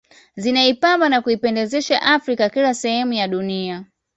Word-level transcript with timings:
Zinaipamba 0.37 1.09
na 1.09 1.21
kuipendezesha 1.21 2.01
Afrika 2.01 2.49
kila 2.49 2.73
sehemu 2.73 3.13
ya 3.13 3.27
dunia 3.27 3.85